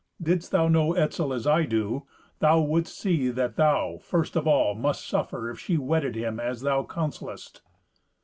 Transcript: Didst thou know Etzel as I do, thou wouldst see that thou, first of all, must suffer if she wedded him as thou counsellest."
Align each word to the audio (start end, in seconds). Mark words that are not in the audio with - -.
Didst 0.19 0.49
thou 0.49 0.67
know 0.67 0.93
Etzel 0.93 1.31
as 1.31 1.45
I 1.45 1.61
do, 1.65 2.07
thou 2.39 2.59
wouldst 2.59 2.97
see 2.97 3.29
that 3.29 3.55
thou, 3.55 3.99
first 4.01 4.35
of 4.35 4.47
all, 4.47 4.73
must 4.73 5.07
suffer 5.07 5.51
if 5.51 5.59
she 5.59 5.77
wedded 5.77 6.15
him 6.15 6.39
as 6.39 6.61
thou 6.61 6.83
counsellest." 6.83 7.61